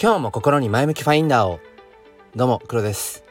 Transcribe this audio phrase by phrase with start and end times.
[0.00, 1.58] 今日も心に前向きファインダーを。
[2.36, 3.24] どうも黒です、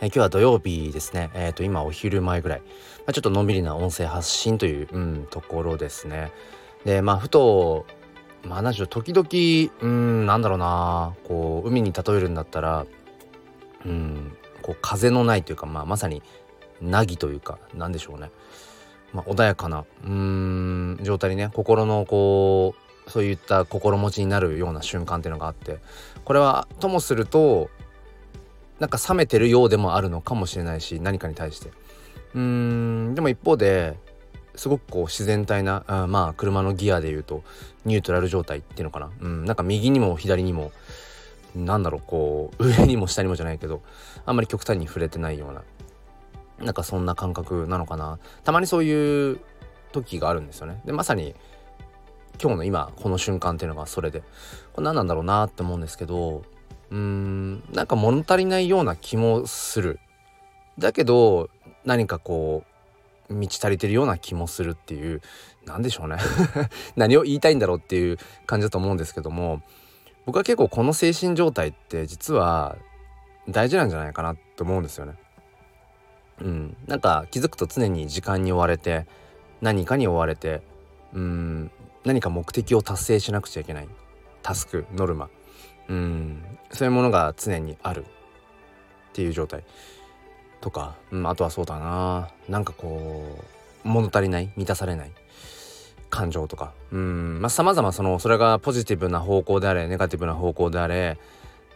[0.00, 1.30] え今日は土曜日ですね。
[1.34, 6.32] えっ、ー、と今お昼前ぐらい、まあ、ちょっとのんびりな音声発信という、うん、ところですね。
[6.86, 7.84] でまあふと
[8.46, 12.86] まあ何でしょう時々うんなんだろうなこう海に例えるんだったら
[13.84, 16.22] うんこう風のないというか、まあ、まさに
[16.80, 18.30] 凪というかなんでしょうね、
[19.12, 22.79] まあ、穏やかなうん状態にね心のこう
[23.10, 25.78] そういった心持ちになるような瞬間っていうのがあって
[26.24, 27.70] これはともすると
[28.78, 31.70] なんか冷めてるようでもあるのかもしれないし何かに対して。
[32.34, 33.96] うーんでも一方で
[34.54, 37.42] すごくこう自然体なあまあ車のギアでいうと
[37.84, 39.10] ニュートラル状態っていうのかな。
[39.20, 40.72] うんなんか右にも左にも
[41.54, 43.82] なんだろうこう上にも下にもじゃないけど
[44.24, 45.62] あんまり極端に触れてないような
[46.64, 48.18] なんかそんな感覚なのかな。
[48.44, 49.40] たまにそういう
[49.92, 50.80] 時があるんですよね。
[50.84, 51.34] でまさに
[52.40, 54.22] 今日の今この瞬間っていうのがそれで。
[54.72, 56.42] これ何なんだろうなって思うんですけど
[56.90, 60.00] うーんなんか物足りないような気もする。
[60.78, 61.50] だけど
[61.84, 62.64] 何かこ
[63.28, 65.20] う満ち足りてるような気もするっていう
[65.66, 66.16] 何でしょうね。
[66.96, 69.62] 何を言いたいんだろうっていう感じだと思うんですけども
[70.26, 72.76] 僕は結構この精神状態って実は
[73.48, 75.14] 大事なんじゃないかなって思うんですよね。
[76.40, 79.06] うん、なんか気づくと常に時間に追われて
[79.60, 80.62] 何かに追われて
[81.12, 81.70] うん。
[82.04, 83.88] 何か目的を達成しなくちゃいけない。
[84.42, 85.28] タスクノルマ。
[85.88, 86.42] うん。
[86.72, 88.06] そういうものが常にあるっ
[89.12, 89.64] ていう状態
[90.60, 92.28] とか、うん、あとはそうだな。
[92.48, 93.44] なんかこ
[93.84, 95.12] う物足りない満たされない。
[96.10, 96.72] 感情とか。
[96.92, 97.40] うん。
[97.40, 101.18] まあ様々そのそれがポジティブな方向であれネガティブな方向であれ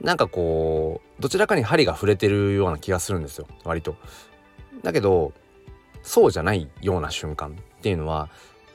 [0.00, 3.46] なんかこうどちらかに針が触れてるような気がするんですよ。
[3.64, 3.96] 割と。
[4.82, 5.32] だけど
[6.02, 8.28] そうじゃないような瞬間っていうのは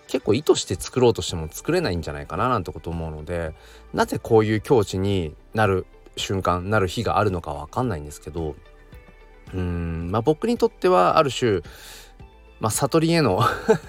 [0.09, 3.53] 結構意図して作ろうとしても作れないんじゃないかななんてこと思うので
[3.93, 5.85] なぜこういう境地になる
[6.17, 8.55] 瞬間なる日があるのかわかんないんですけど
[9.53, 11.61] うんまあ僕にとってはある種
[12.59, 13.39] まあ悟りへの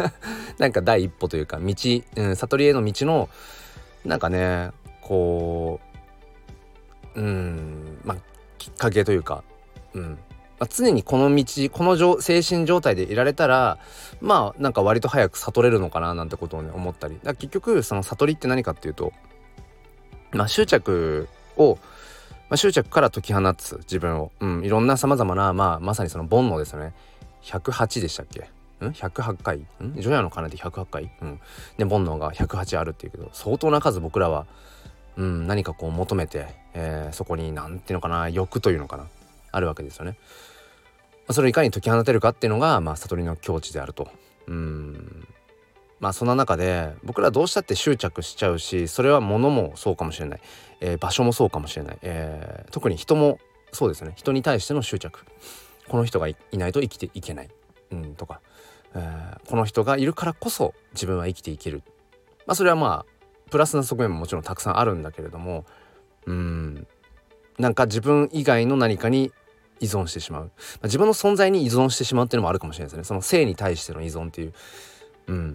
[0.58, 1.74] なんか第一歩というか道、
[2.16, 3.30] うん、悟りへの道の
[4.04, 5.80] なんかねこ
[7.14, 8.18] ううんまあ
[8.58, 9.42] きっかけというか
[9.94, 10.18] うん
[10.60, 13.78] まあ、常にこの道この精神状態でいられたら
[14.20, 17.18] まあなんか割と早く悟れるのかななんてことをね思ったり。
[17.22, 19.14] だ結局その悟りって何かっていうと
[20.32, 21.78] まあ執着を、
[22.50, 26.92] まあ、執着から解き放つ自分を、うん、いろんなさまざまな、まあ、まさにその煩悩ですよね。
[27.42, 28.40] 108でしたっけ？
[28.84, 29.56] ん？108回？
[29.56, 29.66] ん？
[29.96, 31.10] 除夜の鐘で108回？
[31.22, 31.40] うん。
[31.78, 34.44] で煩悩が108あるっていうけど相当な数僕らは、
[35.16, 39.06] うん、何かこう求めて、えー、そこに何ていうのかな欲というのかな。
[39.52, 40.16] あるわけですよね。
[41.30, 44.08] それをいかに解き放てるかっていうのが、まあ、悟りの境地であると。
[44.48, 45.28] うん。
[46.00, 50.40] まあそんな中で僕らどうしたって執着しちゃうしそれは物もそうかもしれない、
[50.80, 53.38] えー、場所もそうかもしれない、えー、特に人も
[53.72, 54.12] そうですね。
[54.16, 55.20] 人に対しての執着。
[55.88, 57.48] この人がいないと生きていけない、
[57.90, 58.40] うん、とか、
[58.94, 61.82] えー、この人がいるからこそ自分は生きていける。
[62.46, 65.66] まあそれはまあプラスな側面ももちろんたくさんあるんだけれども
[66.26, 66.86] うん。
[67.58, 69.32] なんか自分以外の何かに
[69.80, 70.50] 依存してしまう、ま
[70.82, 73.04] あ、自分の存在に依存してしまうっていうのもあるかもしれないですね。
[73.04, 74.52] その性に対しての依存っていう。
[75.26, 75.54] うん。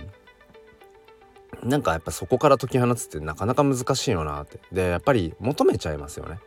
[1.63, 4.59] なんかやっぱそこから解き放つってなかなか難しいよなって。
[4.71, 6.39] でやっぱり求めちゃいますよね。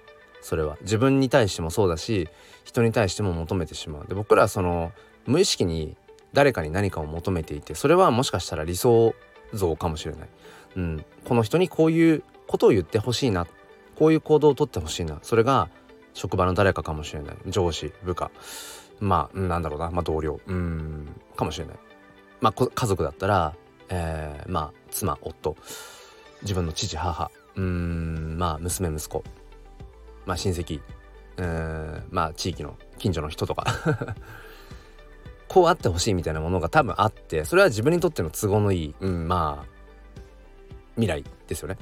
[0.43, 0.77] それは。
[0.83, 2.29] 自分に対してもそうだし
[2.65, 4.07] 人に対しても求めてしまう。
[4.07, 4.93] で僕らはその
[5.27, 5.97] 無意識に
[6.33, 9.15] 誰かに何かを求めていてそれはもしかしたら理想
[9.53, 10.29] 像かもしれない、
[10.77, 13.47] うん、この人にこういうことを言ってほしいな。
[13.97, 15.19] こういう行動をとってほしいな。
[15.23, 15.69] それが
[16.19, 17.37] 職場の誰かかもしれない。
[17.47, 18.33] 上司部下。
[18.99, 20.41] まあなんだろうな、まあ、同僚。
[20.49, 21.07] うん
[21.37, 21.77] かもしれない。
[22.41, 23.55] まあ家族だったら、
[23.89, 25.57] えー、まあ妻夫。
[26.43, 27.31] 自分の父母。
[27.55, 29.23] うんまあ娘息子。
[30.27, 30.81] まあ親戚。
[31.37, 33.65] うんまあ地域の近所の人とか。
[35.47, 39.67] こうあってほしいみたいなものが多分あってそれは自分にとっての都合のいい、うん、まあ
[40.97, 41.79] 未来ですよね。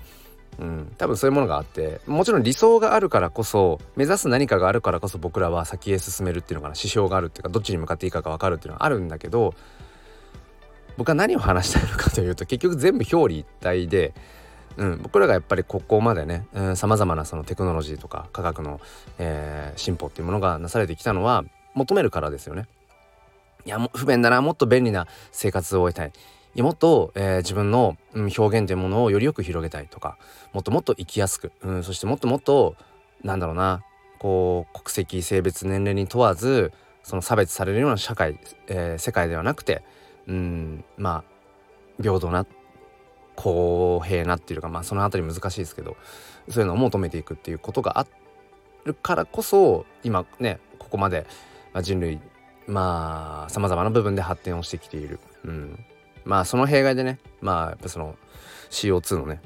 [0.59, 9.55] うん、多分そういうものがあってもちろん理想があるからこそ目指す何かがあるからこそ僕らは先へ進めるっていうのかな指標があるっていうかどっちに向かっていいかが分かるっていうのはあるんだけど
[10.97, 14.15] 僕は何を話したいのかというと結局全部表裏一体で、
[14.79, 18.81] うん、僕らがやっぱりここまでねさまざまなそのテクノロジーとか科学の、
[19.19, 21.45] えー、進歩っていうものがなされてきたのは
[21.75, 22.67] 求めるからですよね。
[23.67, 26.13] いや不便だなもっと便利な生活を得たい
[26.63, 30.19] もっと、えー、自分の、うん、表現というものをよりよく広げたいとか
[30.53, 32.77] もっともっと生きやすく、うん、そしてもっともっと
[33.23, 33.83] なんだろうな
[34.19, 36.73] こう国籍性別年齢に問わず
[37.03, 38.39] その差別されるような社会、
[38.69, 39.83] えー、世界ではなくて
[40.27, 41.25] うんま
[41.99, 42.47] あ平等な
[43.37, 45.97] 公平なっていうかまあその辺り難しいですけど
[46.49, 48.07] そういうのを求めていくっていうことがあ
[48.85, 51.27] るからこそ今ねここまで
[51.83, 52.21] 人類
[52.67, 55.85] まあさまざまな部分で発展をしてきている、うん、
[56.27, 58.17] まあその弊害でねまあやっぱその
[58.71, 59.41] CO2 のね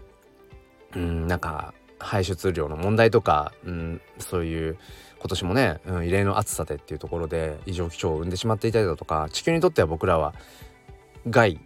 [0.96, 4.78] うんなんか排出量の問題とか、うん、そういう
[5.18, 10.34] 今年もね、うん、異例の暑さでっていうところで異常気象を生んでしまっていたりだとか地球にとっては僕らは
[11.28, 11.60] 害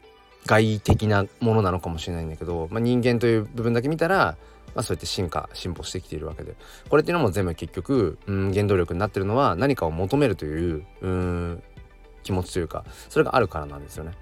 [0.46, 4.37] 外的なものなのかもしれないんだけど、まあ、人間という部分だけ見たら、
[4.75, 6.55] まあ、そうやって進化進歩してきているわけで
[6.90, 11.62] これっていうのも全部結局、うん、原動力になってるのは何かを求めるという、うん、
[12.25, 14.12] 気持ちというかそれがあるからなんですよね。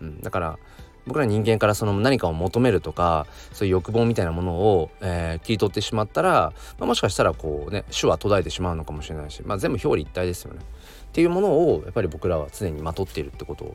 [0.00, 0.58] うん、だから
[1.06, 10.60] 僕ら人間からその何かを求めるとかそういう欲望みたいなものを、えー、切り取ってしまったら、まあ、もしかしたらこうね種は途絶えてしまうのかもしれないし、まあ、全部表裏一体ですよね。
[10.60, 13.68] っていうものをやっぱり僕らは常にまとっているってことを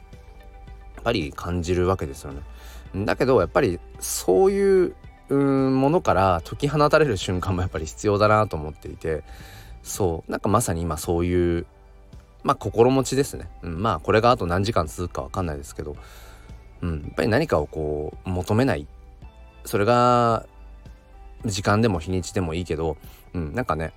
[0.96, 2.42] やっぱり感じるわけですよね。
[3.06, 4.96] だけどやっぱりそういう
[5.30, 9.24] ものから解き放たれる瞬間もやっぱり必要だなと思っていて
[9.84, 11.66] そうなんかまさに今そういう
[12.44, 15.96] まあ心持ちですね、うん、まあこれがあと何時間続くか分かんないですけど。
[16.82, 18.88] うん、やっぱり何かをこう求めない。
[19.66, 20.46] それが
[21.46, 22.98] 時間でも日にちでもいいけど、
[23.34, 23.94] うん、なんかね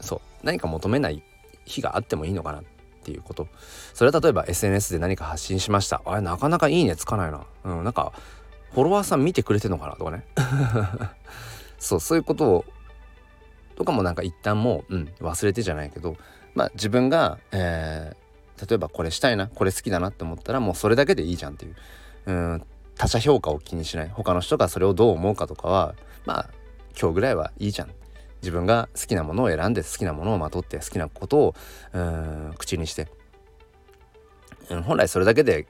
[0.00, 0.20] そう。
[0.42, 1.22] 何か求めない
[1.64, 2.64] 日があってもいいのかなっ
[3.04, 3.48] ていうこと。
[3.94, 6.02] それは例えば SNS で何か発信しました。
[6.04, 6.96] あれなかなかいいね。
[6.96, 8.12] つかないな、うん、なんか
[8.72, 10.24] フォロワーさん見てくれてんのかなとかね。
[11.78, 12.00] そう。
[12.00, 12.64] そういうことを
[13.76, 16.16] とかもなんか一旦もう、うん、忘れてじゃないけど。
[16.58, 21.76] まあ自分が、えー、例えばこれしたいなこれ好きだなって思ったらもうそれだけでいいじゃんっていう。
[22.26, 22.66] うん
[22.96, 24.08] 他者評価を気にしない。
[24.08, 25.94] 他の人がそれをどう思うかとかは
[26.26, 26.50] まあ
[27.00, 27.90] 今日ぐらいはいいじゃん。
[28.42, 31.54] 自分が好きなものを選んで好きなものをまとって好きなことを
[31.92, 33.06] うん口にして、
[34.68, 35.68] うん、本来それだけで、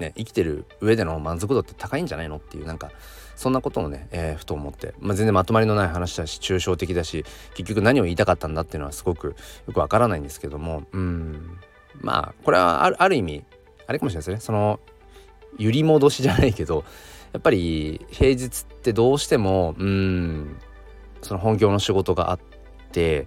[0.00, 2.90] ね、生きてる上での満足度って高いんじゃないのっていうなんか
[3.36, 9.36] そんなことをね、えー、ふと思って、まあ、全然まとまりのない話だし抽象的だし結局何を言いたかったんだっていうのはすごく
[9.66, 10.84] よくわからないんですけども。
[10.92, 11.58] うん。
[12.00, 13.44] まあこれはある意味
[13.86, 14.40] あれかもしれないですね。
[14.40, 14.80] その
[15.58, 16.84] 揺り戻しじゃないけど
[17.32, 20.56] やっぱり平日ってどうしてもうん
[21.22, 22.40] その本業の仕事があっ
[22.92, 23.26] て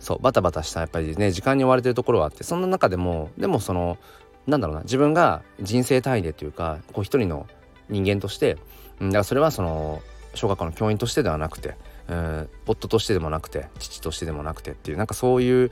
[0.00, 3.98] そうバタバタしたやっぱりね時間に追われてるところはあってそんな中でもでもその
[4.46, 7.46] なんだろうな自分が人生単位でというかこう一人の
[7.88, 8.58] 人間として、
[9.00, 10.02] うん、だからそれはその
[10.34, 11.76] 小学校の教員としてではなくて、
[12.08, 15.70] うん、夫としてでもなくて父としてでもなくてっていうなんかそういう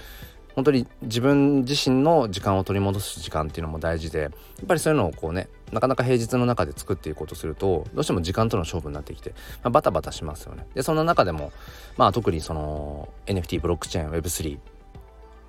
[0.57, 4.31] 本当に自分自身の時間を取り戻す時間っていうのも大事でやっ
[4.67, 10.67] ぱりそういうのをこうねなかなか平日の中で作っていこうとするとどうしても時間との勝負になってきて、まあ、バタバタしますよね。
[10.75, 11.53] でそんな中でも
[11.99, 14.59] まあ特にその NFT ブロックチェーン Web3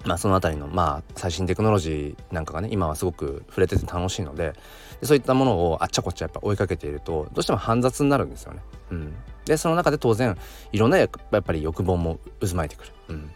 [0.05, 4.53] まあその辺りのまあ最新テクノロジーなんかがね今はすごく触れてて楽しいので
[4.99, 8.61] でそういったものをあっちゃこっちゃやっぱ追いかけているとどうしても煩雑になるんですよね。
[8.91, 9.15] うん、
[9.45, 10.37] でその中で当然
[10.71, 11.09] いろんなやっ
[11.41, 12.91] ぱり欲望も渦巻いてくる。
[13.09, 13.31] うん。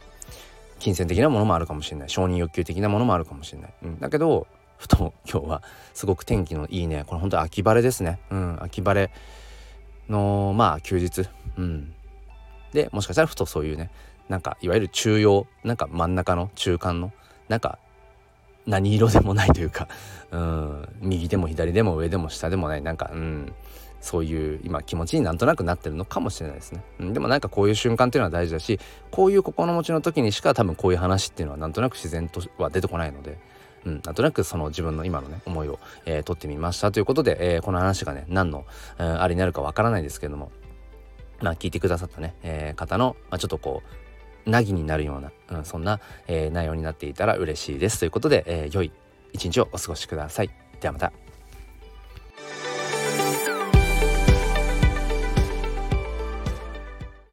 [0.79, 2.09] 金銭的なものもあるかもしれない。
[2.09, 4.47] 承認欲求的なものもあるかもしれない、うん、だけど
[4.77, 5.63] ふと今日は
[5.93, 7.03] すごく天気のいいね。
[7.05, 8.19] これ本当秋晴れですね。
[8.31, 8.57] うん。
[8.61, 9.11] 秋晴れ
[10.09, 11.29] のまあ休日。
[11.57, 11.93] うん。
[12.73, 13.91] でもしかしたらふとそういうね
[14.31, 17.11] なんかいわゆる中央なんか真ん中の中間の
[17.49, 17.79] なんか
[18.65, 19.89] 何色でもないというか
[20.31, 23.53] うん右でも左でも上でも下でもないなんかうん
[23.99, 28.79] そういう今気持ちになんとなくなってるのかもしれないですね、うん、でもなんかこういう瞬間っていうのは大事だし
[29.11, 33.37] こういう心持ちの時にしか多分こういう話っていうのはなんとなく自然とは出てこないので
[33.83, 38.65] うん、なんとなくその自分の今のね思いを、えー、取ってみましたということで、えー、この話がね何の、
[38.99, 40.51] うん、あれになるかわからないですけども
[41.41, 44.00] まあ聞いてくださったね、えー、方の、まあ、ちょっとこう
[44.45, 48.91] なぎになるような、うん、そんな、えー、内容になっていたら嬉しいですということで、えー、良い
[49.33, 50.49] 一日をお過ごしください。
[50.79, 51.30] ではまた。